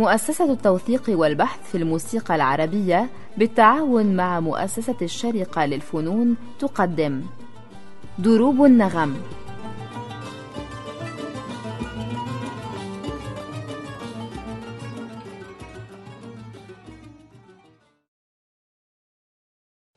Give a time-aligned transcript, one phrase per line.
[0.00, 7.22] مؤسسة التوثيق والبحث في الموسيقى العربية بالتعاون مع مؤسسة الشرقة للفنون تقدم.
[8.18, 9.22] دروب النغم.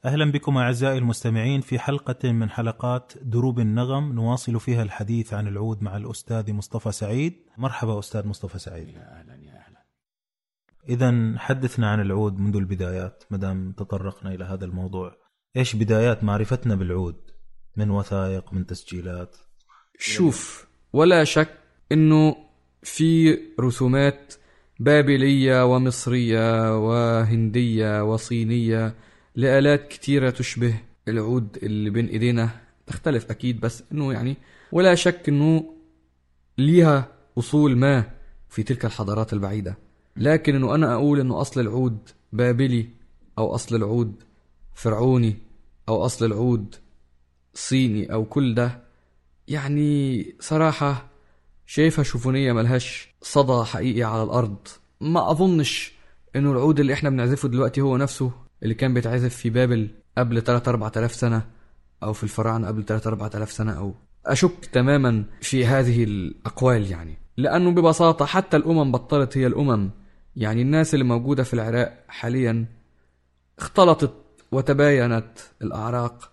[0.05, 4.13] أهلا بكم أعزائي المستمعين في حلقة من حلقات دروب النغم.
[4.13, 7.33] نواصل فيها الحديث عن العود مع الأستاذ مصطفى سعيد.
[7.57, 8.87] مرحبا أستاذ مصطفى سعيد.
[8.87, 9.42] أهلا أهلا
[10.89, 15.15] إذا حدثنا عن العود منذ البدايات مدام تطرقنا إلى هذا الموضوع.
[15.57, 17.15] إيش بدايات معرفتنا بالعود؟
[17.77, 19.37] من وثائق من تسجيلات؟
[19.97, 21.57] شوف ولا شك
[21.91, 22.35] إنه
[22.83, 24.33] في رسومات
[24.79, 28.95] بابلية ومصرية وهندية وصينية
[29.35, 32.49] لآلات كتيرة تشبه العود اللي بين إيدينا.
[32.87, 34.37] تختلف أكيد بس إنه يعني
[34.71, 35.75] ولا شك إنه
[36.57, 38.09] ليها أصول ما
[38.49, 39.77] في تلك الحضارات البعيدة.
[40.17, 41.97] لكن إنه أنا أقول إنه أصل العود
[42.33, 42.89] بابلي
[43.37, 44.23] أو أصل العود
[44.73, 45.37] فرعوني
[45.89, 46.75] أو أصل العود
[47.53, 48.79] صيني أو كل ده
[49.47, 51.05] يعني صراحة
[51.65, 54.67] شايفها شوفونية ملهاش صدى حقيقي على الأرض.
[55.01, 55.93] ما أظنش
[56.35, 58.31] إنه العود اللي إحنا بنعزفه دلوقتي هو نفسه
[58.63, 61.45] اللي كان بيتعزف في بابل قبل 3 4000 سنة
[62.03, 63.93] أو في الفراعنة قبل 3 4000 سنة أو
[64.25, 67.17] أشك تماما في هذه الأقوال يعني.
[67.37, 69.89] لأنه ببساطة حتى الأمم بطلت هي الأمم
[70.35, 72.65] يعني الناس اللي موجودة في العراق حاليا
[73.59, 74.13] اختلطت
[74.51, 76.31] وتباينت الأعراق.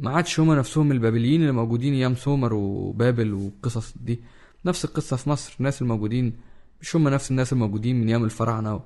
[0.00, 4.20] ما عادش هما نفسهم البابليين اللي موجودين أيام سومر وبابل والقصص دي.
[4.64, 6.36] نفس القصة في مصر الناس الموجودين
[6.80, 8.80] مش هما نفس الناس الموجودين من أيام الفراعنة.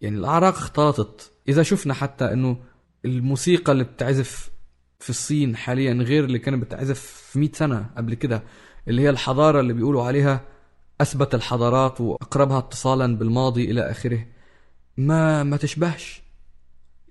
[0.00, 1.32] يعني الأعراق اختلطت.
[1.48, 2.56] إذا شفنا حتى إنه
[3.04, 4.50] الموسيقى اللي بتعزف
[4.98, 8.42] في الصين حاليا غير اللي كانت بتعزف في 100 سنة قبل كده
[8.88, 10.40] اللي هي الحضارة اللي بيقولوا عليها
[11.00, 14.26] أثبت الحضارات وأقربها اتصالا بالماضي إلى آخره.
[14.96, 16.22] ما ما تشبهش.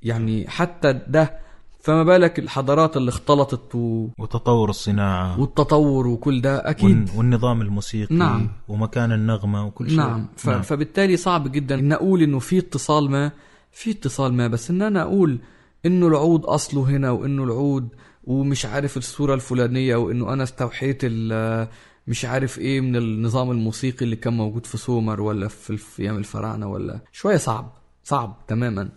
[0.03, 1.39] يعني حتى ده
[1.81, 4.07] فما بالك الحضارات اللي اختلطت و...
[4.17, 5.39] وتطور الصناعة.
[5.39, 7.09] والتطور وكل ده أكيد.
[7.09, 8.15] والن- والنظام الموسيقي.
[8.15, 8.49] نعم.
[8.67, 9.97] ومكان النغمة وكل شيء.
[9.97, 10.27] نعم.
[10.37, 10.49] ف...
[10.49, 10.61] نعم.
[10.61, 13.31] فبالتالي صعب جدا إن أقول إنه في اتصال ما.
[13.71, 15.39] في اتصال ما بس إن أنا أقول
[15.85, 17.89] إنه العود أصله هنا وإنه العود
[18.23, 21.67] ومش عارف الصورة الفلانية وإنه أنا استوحيت ال...
[22.09, 26.67] مش عارف إيه من النظام الموسيقي اللي كان موجود في سومر ولا في أيام الفراعنة
[26.67, 28.89] ولا شوية صعب صعب تماما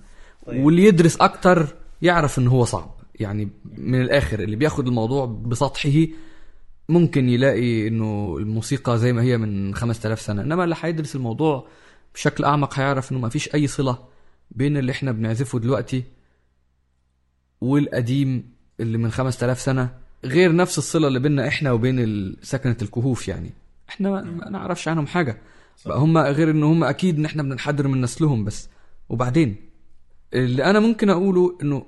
[0.47, 0.65] طيب.
[0.65, 1.67] واللي يدرس أكتر
[2.03, 6.07] يعرف إن هو صعب يعني من الآخر اللي بياخد الموضوع بسطحه
[6.89, 11.69] ممكن يلاقي إنه الموسيقى زي ما هي من 5000 سنة إنما اللي هيدرس الموضوع
[12.15, 13.99] بشكل أعمق هيعرف إنه ما فيش أي صلة
[14.51, 16.05] بين اللي إحنا بنعزفه دلوقتي
[17.61, 23.51] والقديم اللي من 5000 سنة غير نفس الصلة اللي بيننا إحنا وبين سكنة الكهوف يعني.
[23.89, 25.39] إحنا ما- نعرفش عنهم حاجة.
[25.87, 28.69] بقى هم غير إن هم أكيد إن إحنا بننحدر من نسلهم بس.
[29.09, 29.57] وبعدين
[30.35, 31.87] اللي أنا ممكن أقوله إنه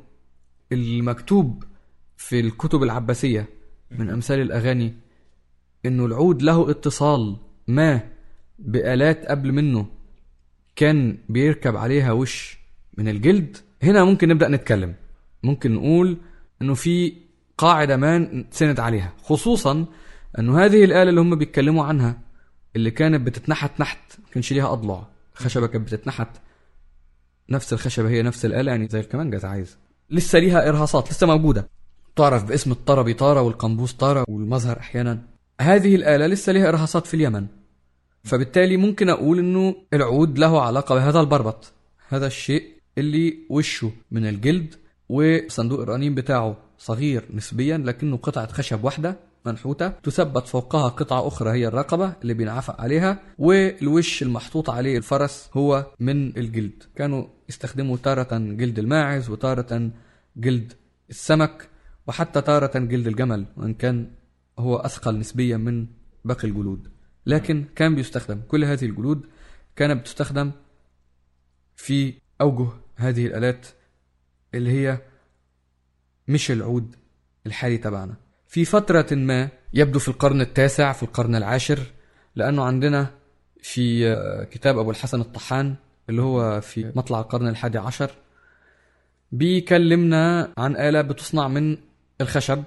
[0.73, 1.65] المكتوب
[2.17, 3.47] في الكتب العباسية
[3.91, 4.94] من أمثال الأغاني
[5.87, 7.37] إنه العود له اتصال
[7.69, 8.00] ما
[8.59, 9.87] بآلات قبل منه
[10.77, 12.59] كان بيركب عليها وش
[12.99, 13.56] من الجلد.
[13.83, 14.94] هنا ممكن نبدأ نتكلم.
[15.43, 16.17] ممكن نقول
[16.62, 17.12] إنه في
[17.59, 19.12] قاعدة ما نسند عليها.
[19.22, 19.87] خصوصا
[20.38, 22.19] أنه هذه الآلة اللي هم بيتكلموا عنها
[22.76, 26.28] اللي كانت بتتنحت نحت ما كانش ليها اضلع خشبة كانت بتتنحت.
[27.50, 29.78] نفس الخشبة هي نفس الآلة يعني زي الكمانجه إذا عايز.
[30.10, 31.69] لسه ليها إرهاصات لسه موجودة.
[32.16, 35.22] تعرف باسم الطربي طارة والقنبوس طارة والمظهر أحيانا.
[35.60, 37.47] هذه الآلة لسه ليها إرهاصات في اليمن.
[38.25, 41.72] فبالتالي ممكن أقول إنه العود له علاقة بهذا البربط.
[42.09, 42.62] هذا الشيء
[42.98, 44.75] اللي وشه من الجلد
[45.09, 46.56] وصندوق الرنين بتاعه.
[46.84, 52.81] صغير نسبيا لكنه قطعة خشب واحدة منحوتة تثبت فوقها قطعة أخرى هي الرقبة اللي بينعفق
[52.81, 56.83] عليها والوش المحطوط عليه الفرس هو من الجلد.
[56.97, 59.91] كانوا يستخدموا تارة جلد الماعز وتارة
[60.37, 60.73] جلد
[61.11, 61.69] السمك
[62.06, 64.11] وحتى تارة جلد الجمل وإن كان
[64.58, 65.87] هو أثقل نسبيا من
[66.25, 66.88] باقي الجلود.
[67.26, 69.26] لكن كان بيستخدم كل هذه الجلود
[69.76, 70.50] كانت بتستخدم
[71.76, 73.67] في أوجه هذه الآلات
[74.55, 74.99] اللي هي
[76.29, 76.97] مش العود
[77.47, 78.15] الحالي تبعنا.
[78.49, 81.79] في فترة ما يبدو في القرن التاسع في القرن العاشر
[82.37, 83.11] لأنه عندنا
[83.62, 84.15] في
[84.50, 85.75] كتاب أبو الحسن الطحان
[86.11, 88.11] اللي هو في مطلع القرن الحادي عشر
[89.32, 91.76] بيكلمنا عن آلة بتصنع من
[92.21, 92.65] الخشب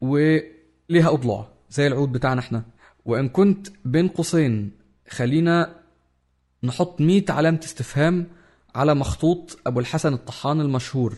[0.00, 2.62] وليها أضلع زي العود بتاعنا إحنا.
[3.04, 4.70] وإن كنت بين قوسين
[5.10, 5.76] خلينا
[6.62, 8.26] نحط 100 علامة استفهام
[8.74, 11.16] على مخطوط أبو الحسن الطحان المشهور.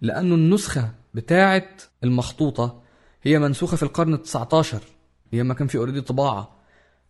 [0.00, 1.68] لأنه النسخة بتاعة
[2.04, 2.82] المخطوطة
[3.22, 4.82] هي منسوخة في القرن ال 19
[5.32, 6.58] هي ما كان في اوريدي طباعة.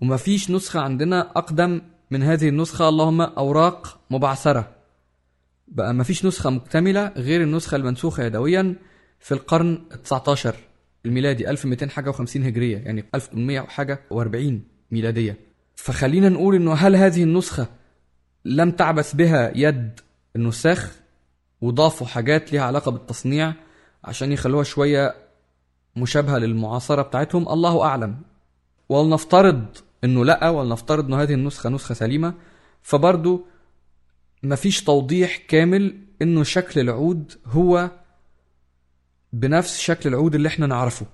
[0.01, 1.81] وما فيش نسخة عندنا أقدم
[2.11, 2.89] من هذه النسخة.
[2.89, 4.71] اللهم أوراق مبعثرة.
[5.69, 8.75] بقى ما فيش نسخة مكتملة غير النسخة المنسوخة يدويا
[9.21, 10.57] في القرن 19
[11.07, 14.53] الميلادي 1200 حاجة و50 هجرية يعني 1800 وحاجة و40
[14.91, 15.37] ميلادية.
[15.77, 17.67] فخلينا نقول إنه هل هذه النسخة
[18.45, 20.01] لم تعبث بها يد
[20.37, 20.97] النساخ؟
[21.61, 23.55] وضافوا حاجات ليها علاقة بالتصنيع
[24.05, 25.15] عشان يخلوها شوية
[25.97, 27.49] مشابهة للمعاصرة بتاعتهم.
[27.49, 28.17] الله أعلم.
[28.89, 29.65] ولنفترض
[30.05, 32.35] إنه لأ ولنفترض إنه هذه النسخة نسخة سليمة.
[32.83, 33.47] فبرضو
[34.43, 37.91] مفيش توضيح كامل إنه شكل العود هو
[39.33, 41.07] بنفس شكل العود اللي إحنا نعرفه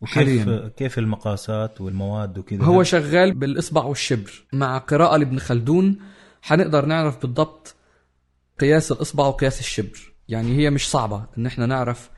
[0.00, 4.44] وكيف حاليا كيف المقاسات والمواد وكذا؟ هو شغال بالإصبع والشبر.
[4.52, 5.98] مع قراءة لابن خلدون
[6.44, 7.74] هنقدر نعرف بالضبط
[8.60, 10.12] قياس الإصبع وقياس الشبر.
[10.28, 12.10] يعني هي مش صعبة إن إحنا نعرف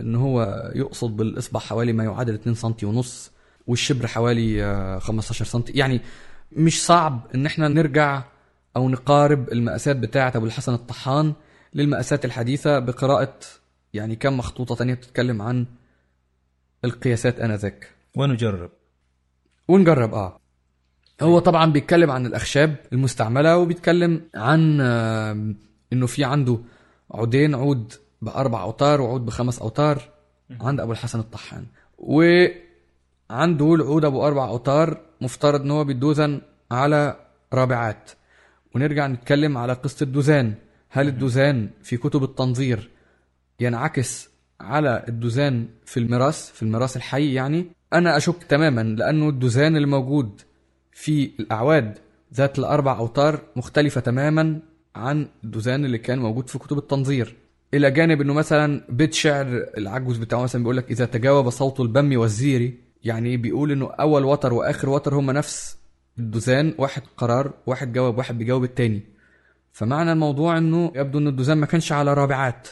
[0.00, 3.30] إن هو يقصد بالإصبع حوالي ما يعادل 2 سم ونص
[3.66, 6.00] والشبر حوالي آه، 15 سم يعني
[6.52, 8.22] مش صعب إن إحنا نرجع
[8.76, 11.32] أو نقارب المقاسات بتاعة أبو الحسن الطحان
[11.74, 13.38] للمقاسات الحديثة بقراءة
[13.94, 15.66] يعني كم مخطوطة تانية بتتكلم عن
[16.84, 17.90] القياسات آنذاك.
[18.16, 18.70] ونجرب.
[19.68, 20.38] ونجرب آه.
[21.22, 24.80] هو طبعا بيتكلم عن الأخشاب المستعملة وبيتكلم عن
[25.92, 26.58] إنه في عنده
[27.10, 27.92] عودين عود
[28.22, 30.02] بأربع أوتار وعود بخمس أوتار.
[30.60, 31.64] عند أبو الحسن الطحان.
[31.98, 36.40] وعنده العود أبو أربع أوتار مفترض ان هو بيدوزن
[36.70, 37.16] على
[37.52, 38.10] رابعات.
[38.74, 40.54] ونرجع نتكلم على قصة الدوزان.
[40.90, 42.90] هل الدوزان في كتب التنظير
[43.60, 44.28] ينعكس
[44.60, 50.40] على الدوزان في الميراث في الميراث الحي يعني؟ أنا أشك تماما لأنه الدوزان الموجود
[50.92, 51.98] في الأعواد
[52.34, 54.60] ذات الأربع أوتار مختلفة تماما
[54.96, 57.36] عن الدوزان اللي كان موجود في كتب التنظير.
[57.74, 62.18] إلى جانب إنه مثلا بيت شعر العجوز بتاعه مثلا بيقول لك إذا تجاوب صوت البم
[62.18, 62.74] والزير
[63.04, 65.78] يعني بيقول إنه أول وتر وآخر وتر هما نفس
[66.18, 69.02] الدوزان واحد قرار واحد جاوب واحد بيجاوب التاني.
[69.72, 72.68] فمعنى الموضوع إنه يبدو إن الدوزان ما كانش على رابعات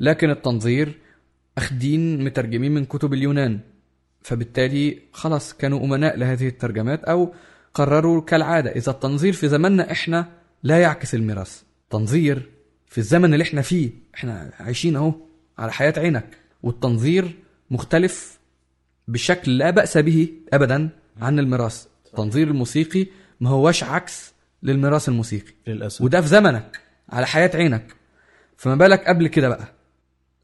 [0.00, 0.98] لكن التنظير
[1.58, 3.60] أخدين مترجمين من كتب اليونان.
[4.22, 7.34] فبالتالي خلاص كانوا أمناء لهذه الترجمات أو
[7.74, 10.28] قرروا كالعادة إذا التنظير في زماننا إحنا
[10.62, 11.62] لا يعكس الميراث.
[11.90, 12.48] تنظير
[12.86, 15.14] في الزمن اللي إحنا فيه إحنا عايشين أهو
[15.58, 17.30] على حياة عينك والتنظير
[17.70, 18.38] مختلف
[19.08, 20.88] بشكل لا بأس به ابدا
[21.20, 21.86] عن الميراث.
[22.06, 23.06] التنظير الموسيقي
[23.40, 24.32] ما هوش عكس
[24.62, 25.52] للميراث الموسيقي.
[25.66, 26.00] للأسف.
[26.02, 27.94] وده في زمنك على حياة عينك.
[28.56, 29.72] فما بالك قبل كده بقى؟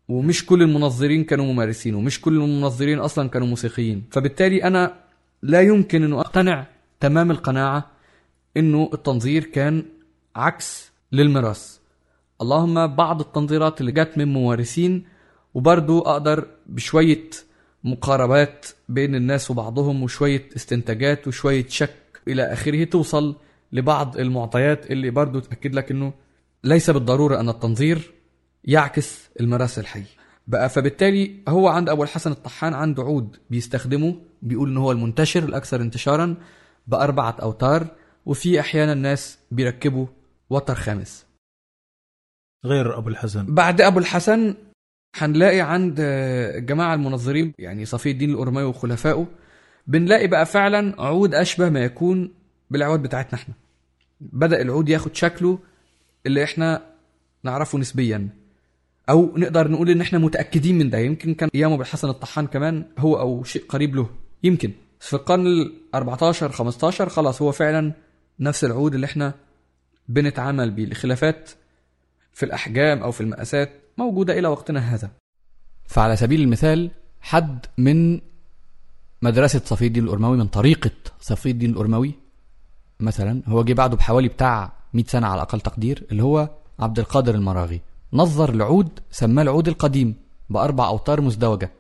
[0.09, 4.05] ومش كل المنظرين كانوا ممارسين ومش كل المنظرين أصلا كانوا موسيقيين.
[4.11, 4.95] فبالتالي أنا
[5.43, 6.67] لا يمكن إنه أقتنع
[7.01, 7.91] تمام القناعة
[8.57, 9.85] إنه التنظير كان
[10.37, 11.79] عكس للميراث.
[12.43, 15.05] اللهم بعض التنظيرات اللي جت من ممارسين
[15.55, 17.31] وبرضو أقدر بشوية
[17.85, 21.95] مقاربات بين الناس وبعضهم وشوية استنتاجات وشوية شك
[22.29, 23.37] إلى آخره توصل
[23.73, 26.13] لبعض المعطيات اللي برضو تأكد لك إنه
[26.65, 28.11] ليس بالضرورة أن التنظير
[28.65, 30.03] يعكس الميراث الحي.
[30.47, 35.81] بقى فبالتالي هو عند أبو الحسن الطحان عنده عود بيستخدمه بيقول ان هو المنتشر الأكثر
[35.81, 36.37] انتشارا.
[36.89, 37.87] بأربعة أوتار
[38.27, 40.07] وفي أحيانا ناس بيركبوا
[40.51, 41.27] وتر خامس.
[42.65, 43.55] غير أبو الحسن.
[43.55, 44.55] بعد أبو الحسن
[45.17, 49.27] هنلاقي عند الجماعه المنظرين يعني صفي الدين الأرماوي وخلفائه
[49.87, 52.35] بنلاقي بقى فعلا عود أشبه ما يكون
[52.71, 53.55] بالعواد بتاعتنا إحنا.
[54.21, 55.59] بدأ العود ياخد شكله
[56.27, 56.83] اللي إحنا
[57.43, 58.29] نعرفه نسبيا.
[59.11, 60.99] أو نقدر نقول إن إحنا متأكدين من ده.
[60.99, 64.11] يمكن كان أيام أبو الحسن الطحان كمان هو أو شيء قريب له.
[64.43, 64.73] يمكن.
[65.01, 67.93] في القرن ال 14 15 خلاص هو فعلا
[68.41, 69.35] نفس العود اللي إحنا
[70.09, 70.85] بنتعامل بيه.
[70.85, 71.51] الخلافات
[72.33, 75.11] في الأحجام أو في المقاسات موجودة إلى وقتنا هذا.
[75.87, 76.91] فعلى سبيل المثال
[77.21, 78.21] حد من
[79.23, 80.91] مدرسة صفي الدين الأرموي من طريقة
[81.21, 82.15] صفي الدين الأرموي
[83.01, 87.35] مثلا هو جه بعده بحوالي بتاع 100 سنة على أقل تقدير اللي هو عبد القادر
[87.35, 87.81] المراغي.
[88.13, 90.15] نظر العود سماه العود القديم
[90.51, 91.71] بأربع أوتار مزدوجة.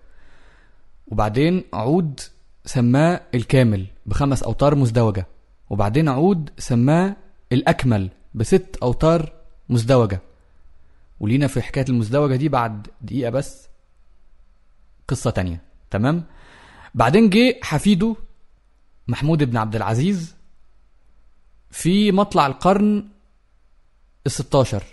[1.06, 2.20] وبعدين عود
[2.68, 5.26] سماه الكامل بخمس أوتار مزدوجة
[5.70, 7.16] وبعدين عود سماه
[7.52, 9.32] الأكمل بست أوتار
[9.68, 10.20] مزدوجة.
[11.20, 13.68] ولينا في حكاية المزدوجة دي بعد دقيقة بس.
[15.08, 16.24] قصة تانية تمام؟
[16.94, 18.16] بعدين جه حفيده
[19.08, 20.34] محمود بن عبد العزيز
[21.70, 23.08] في مطلع القرن
[24.26, 24.84] الستاشر.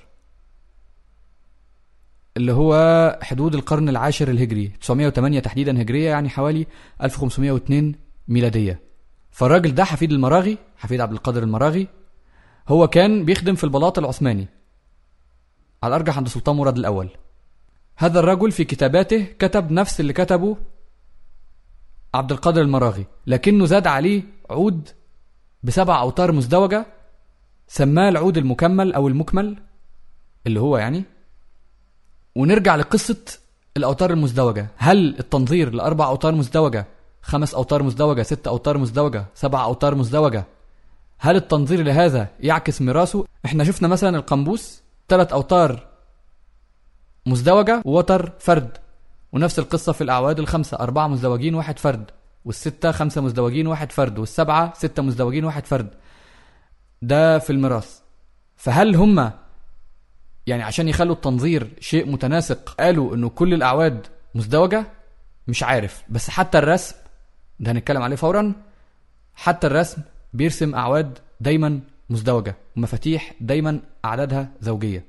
[2.38, 2.74] اللي هو
[3.22, 6.68] حدود القرن العاشر الهجري 908 تحديدا هجرية يعني حوالي
[7.04, 7.96] 1502
[8.28, 8.80] ميلادية.
[9.32, 11.88] فالراجل ده حفيد المراغي حفيد عبد القادر المراغي
[12.68, 14.48] هو كان بيخدم في البلاط العثماني
[15.84, 17.10] على الأرجح عند سلطان مراد الأول.
[17.98, 20.58] هذا الرجل في كتاباته كتب نفس اللي كتبه
[22.14, 24.90] عبد القادر المراغي لكنه زاد عليه عود
[25.64, 26.86] بسبع أوتار مزدوجة
[27.68, 29.58] سماه العود المكمل أو المكمل
[30.48, 31.04] اللي هو يعني
[32.36, 33.18] ونرجع لقصة
[33.78, 34.68] الأوتار المزدوجة.
[34.78, 36.86] هل التنظير لأربع أوتار مزدوجة
[37.22, 40.46] خمس أوتار مزدوجة ست أوتار مزدوجة سبع أوتار مزدوجة
[41.20, 45.88] هل التنظير لهذا يعكس ميراثه؟ إحنا شفنا مثلا القنبوس ثلاث أوتار
[47.26, 48.78] مزدوجة ووتر فرد.
[49.34, 52.12] ونفس القصة في الأعواد الخمسة أربعة مزدوجين واحد فرد.
[52.46, 54.20] والستة خمسة مزدوجين واحد فرد.
[54.20, 55.90] والسبعة ستة مزدوجين واحد فرد.
[57.02, 58.00] ده في الميراث.
[58.56, 59.32] فهل هم
[60.48, 64.86] يعني عشان يخلوا التنظير شيء متناسق قالوا إنه كل الأعواد مزدوجة؟
[65.48, 66.04] مش عارف.
[66.10, 66.96] بس حتى الرسم
[67.60, 68.54] ده هنتكلم عليه فورا
[69.36, 70.02] حتى الرسم
[70.34, 75.06] بيرسم أعواد دايما مزدوجة ومفاتيح دايما أعدادها زوجية.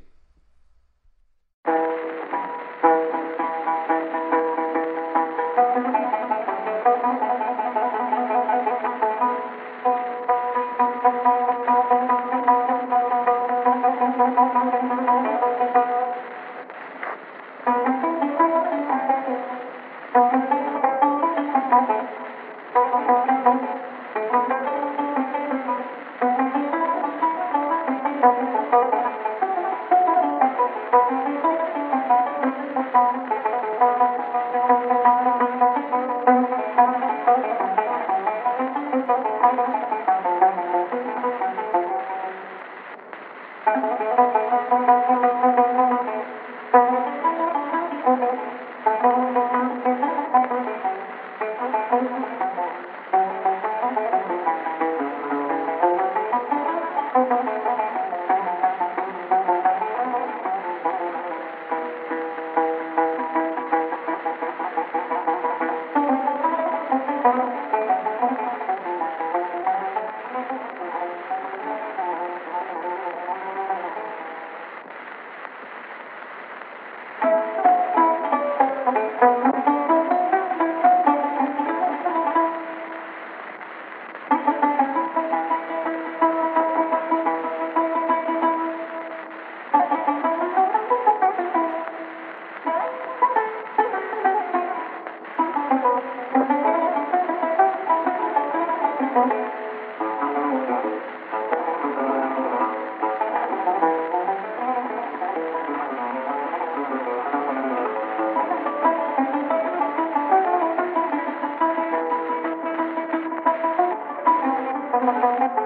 [114.98, 115.65] Thank you.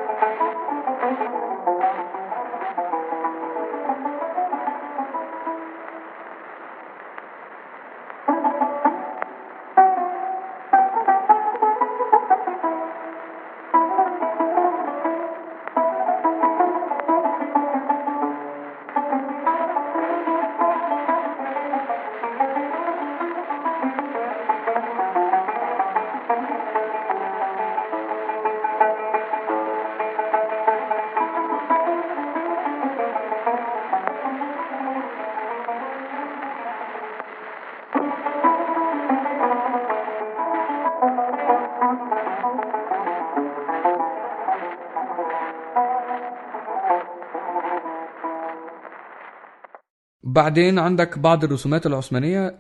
[50.40, 52.59] بعدين عندك بعض الرسومات العثمانية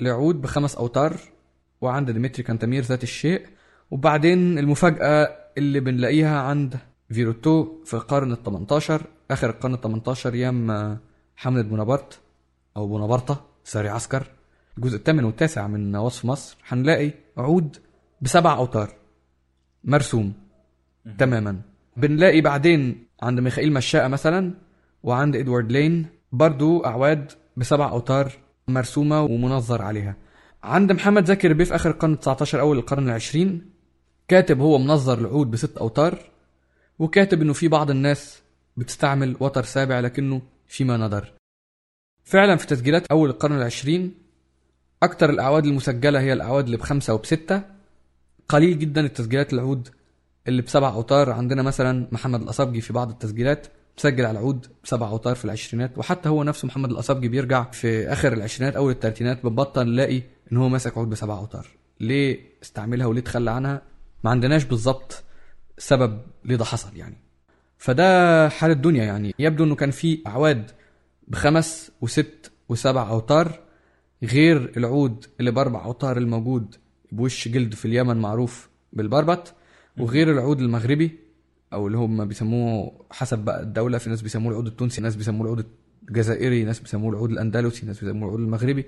[0.00, 1.16] لعود بخمس أوتار
[1.80, 3.46] وعند ديمتري كانتامير ذات الشيء.
[3.90, 6.78] وبعدين المفاجأة اللي بنلاقيها عند
[7.10, 10.98] فيوتو في القرن ال 18 آخر القرن ال 18 أيام
[11.36, 12.20] حملة بونابرت
[12.76, 14.26] أو بونابرطة ساري عسكر.
[14.78, 16.56] الجزء الثامن والتاسع من وصف مصر.
[16.68, 17.76] هنلاقي عود
[18.20, 18.90] بسبع أوتار.
[19.84, 20.32] مرسوم
[21.18, 21.60] تماما.
[21.96, 24.54] بنلاقي بعدين عند ميخائيل مشاقة مثلا
[25.02, 28.32] وعند إدوارد لين برضو أعواد بسبع أوتار
[28.68, 30.16] مرسومة ومنظر عليها.
[30.62, 33.70] عند محمد زكي ربيع في آخر القرن 19 أول القرن العشرين
[34.28, 36.18] كاتب هو منظر العود بست أوتار
[36.98, 38.42] وكاتب إنه في بعض الناس
[38.76, 41.32] بتستعمل وتر سابع لكنه فيما ندر
[42.24, 44.14] فعلا في تسجيلات أول القرن العشرين
[45.02, 47.62] أكتر الأعواد المسجلة هي الأعواد اللي بخمسة وبستة.
[48.48, 49.88] قليل جدا التسجيلات العود
[50.48, 51.30] اللي بسبع أوتار.
[51.30, 53.66] عندنا مثلا محمد القصبجي في بعض التسجيلات
[53.98, 58.32] مسجل على العود بسبع اوتار في العشرينات وحتى هو نفسه محمد القصبجي بيرجع في آخر
[58.32, 60.22] العشرينات أول الثلاثينات بنبطل نلاقي
[60.52, 61.66] إن هو ماسك عود بسبع اوتار
[62.00, 63.82] ليه استعملها وليه تخلى عنها؟
[64.24, 65.24] ما عندناش بالظبط
[65.78, 67.16] سبب ليه ده حصل يعني.
[67.78, 69.34] فده حال الدنيا يعني.
[69.38, 70.70] يبدو إنه كان في اعواد
[71.28, 73.60] بخمس وست وسبع اوتار
[74.22, 76.74] غير العود اللي بأربع اوتار الموجود
[77.12, 79.54] بوش جلد في اليمن معروف بالبربط
[79.98, 81.18] وغير العود المغربي
[81.72, 85.66] أو اللي هم بيسموه حسب بقى الدولة في ناس بيسموه العود التونسي ناس بيسموه العود
[86.08, 88.84] الجزائري ناس بيسموه العود الأندلسي ناس بيسموه العود المغربي.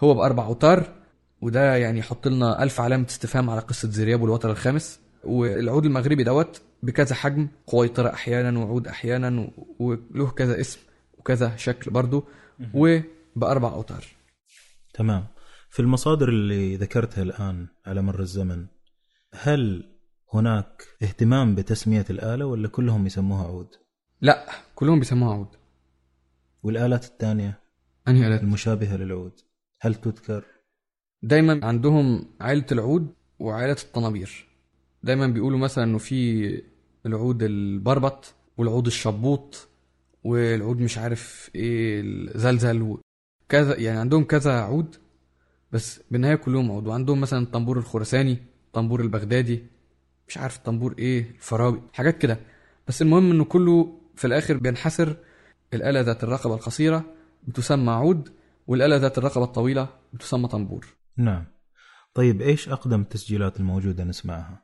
[0.00, 0.94] هو بأربع أوتار
[1.40, 5.00] وده يعني يحط لنا ألف علامة استفهام على قصة زرياب والوتر الخامس.
[5.24, 10.80] والعود المغربي دوت بكذا حجم قويطرة أحيانا وعود أحيانا وله كذا اسم
[11.18, 12.24] وكذا شكل برضه
[12.74, 14.04] وبأربع أوتار.
[14.94, 15.26] تمام.
[15.70, 18.66] في المصادر اللي ذكرتها الآن على مر الزمن
[19.34, 19.84] هل
[20.34, 23.68] هناك اهتمام بتسمية الآلة ولا كلهم يسموها عود؟
[24.20, 25.48] لا كلهم بيسموها عود
[26.62, 27.60] والآلات الثانية
[28.08, 29.40] أنهي آلات؟ المشابهة للعود
[29.80, 30.44] هل تذكر؟
[31.22, 34.48] دايما عندهم عائلة العود وعائلة الطنابير
[35.02, 36.62] دايما بيقولوا مثلا إنه في
[37.06, 39.68] العود البربط والعود الشبوط
[40.24, 42.96] والعود مش عارف إيه الزلزل
[43.48, 44.96] كذا يعني عندهم كذا عود
[45.72, 49.62] بس بالنهاية كلهم عود وعندهم مثلا الطنبور الخراساني الطنبور البغدادي
[50.28, 52.38] مش عارف الطنبور إيه الفراوي حاجات كده.
[52.88, 55.16] بس المهم إنه كله في الآخر بينحسر
[55.74, 57.04] الآلة ذات الرقبة القصيرة
[57.48, 58.28] بتسمى عود
[58.66, 61.44] والآلة ذات الرقبة الطويلة بتسمى طنبور نعم.
[62.14, 64.62] طيب إيش أقدم التسجيلات الموجودة نسمعها؟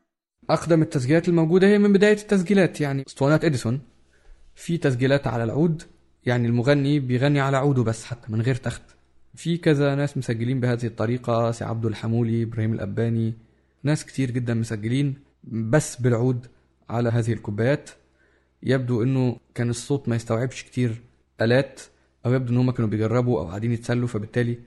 [0.51, 3.81] أقدم التسجيلات الموجودة هي من بداية التسجيلات يعني أسطوانات إديسون.
[4.55, 5.83] في تسجيلات على العود
[6.27, 8.83] يعني المغني بيغني على عوده بس حتى من غير تخت.
[9.35, 13.35] في كذا ناس مسجلين بهذه الطريقة سي عبد الحمولي إبراهيم الأباني.
[13.83, 15.15] ناس كتير جدا مسجلين.
[15.49, 16.47] بس بالعود
[16.91, 17.91] على هذه الكوبايات.
[18.63, 21.03] يبدو إنه كان الصوت ما يستوعبش كتير
[21.41, 21.81] آلات
[22.27, 24.59] أو يبدو إن هم كانوا بيجربوا أو قاعدين يتسلوا فبالتالي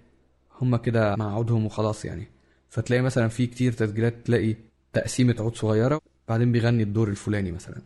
[0.61, 2.27] هم كده مع عودهم وخلاص يعني.
[2.69, 4.55] فتلاقي مثلا في كتير تسجيلات تلاقي
[4.93, 7.81] تقسيمة عود صغيرة بعدين بيغني الدور الفلاني مثلا.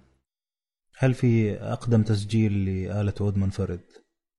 [0.97, 3.79] هل في أقدم تسجيل لآلة عود منفرد؟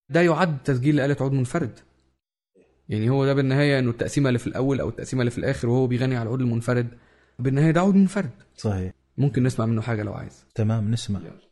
[0.09, 1.79] ده يعد تسجيل لآلة عود منفرد.
[2.89, 5.87] يعني هو ده بالنهاية إنه التقسيمة اللي في الأول أو التقسيمة اللي في الآخر وهو
[5.87, 6.89] بيغني على العود المنفرد
[7.39, 8.93] بالنهاية ده عود منفرد صحيح.
[9.19, 10.45] ممكن نسمع منه حاجة لو عايز.
[10.55, 11.21] تمام نسمع.
[11.21, 11.52] يلا.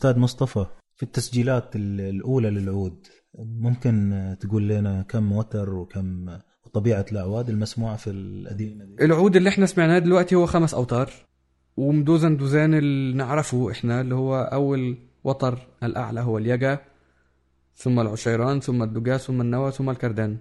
[0.00, 3.06] أستاذ مصطفى في التسجيلات الأولى للعود
[3.38, 6.38] ممكن تقول لنا كم وتر وكم
[6.72, 11.10] طبيعة الأعواد المسموعة في القديمه دي العود اللي إحنا سمعناه دلوقتي هو خمس أوتار
[11.76, 16.78] ومدوزن دوزان اللي نعرفه إحنا اللي هو أول وتر الأعلى هو اليجا
[17.74, 20.38] ثم العشيران ثم الدجا ثم النوى ثم الكردان.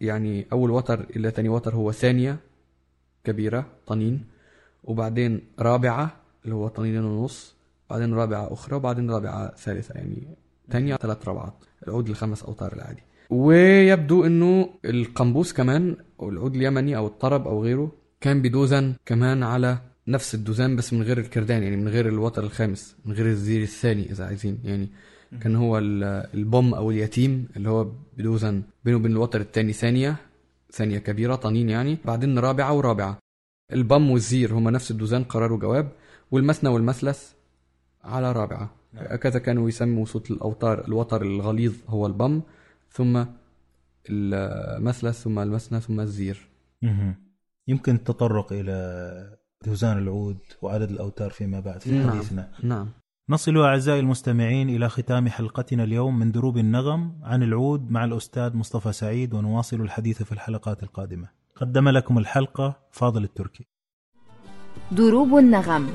[0.00, 2.36] يعني أول وتر إلى ثاني وتر هو ثانية
[3.24, 4.24] كبيرة طنين
[4.84, 7.59] وبعدين رابعة اللي هو طنينين ونص
[7.90, 10.36] بعدين رابعة أخرى وبعدين رابعة ثالثة يعني
[10.70, 11.54] ثانية ثلاث رابعات
[11.88, 13.02] العود الخمس اوتار العادي.
[13.30, 19.78] ويبدو إنه القنبوس كمان أو العود اليمني أو الطرب أو غيره كان بدوزن كمان على
[20.08, 24.10] نفس الدوزان بس من غير الكردان يعني من غير الوتر الخامس من غير الزير الثاني
[24.10, 24.88] إذا عايزين يعني
[25.40, 30.16] كان هو ال- البوم أو اليتيم اللي هو بدوزن بينه وبين الوتر الثاني ثانية
[30.72, 33.18] ثانية كبيرة طنين يعني بعدين رابعة ورابعة.
[33.72, 35.88] البم والزير هما نفس الدوزان قرار وجواب.
[36.30, 37.32] والمثنى والمثلث
[38.04, 38.70] على رابعة.
[38.94, 42.42] هكذا كانوا يسموا صوت الأوتار الوتر الغليظ هو البم
[42.90, 43.24] ثم
[44.10, 46.48] المثلث ثم المثنى ثم الزير.
[47.68, 49.36] يمكن التطرق إلى
[49.66, 52.10] دوزان العود وعدد الأوتار فيما بعد في نعم.
[52.10, 52.50] حديثنا.
[52.62, 52.88] نعم.
[53.28, 58.92] نصل أعزائي المستمعين إلى ختام حلقتنا اليوم من دروب النغم عن العود مع الأستاذ مصطفى
[58.92, 61.28] سعيد ونواصل الحديث في الحلقات القادمة.
[61.56, 63.66] قدم لكم الحلقة فاضل التركي.
[64.92, 65.86] دروب النغم.